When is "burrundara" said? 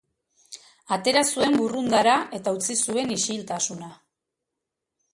1.59-2.17